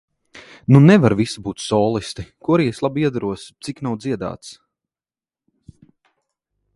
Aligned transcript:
Nu 0.75 0.79
nevar 0.85 1.13
visi 1.19 1.43
būt 1.47 1.61
solisti, 1.65 2.25
korī 2.47 2.65
es 2.71 2.81
labi 2.87 3.05
iederos, 3.09 3.45
cik 3.67 3.85
nav 3.89 4.01
dziedāts. 4.01 4.53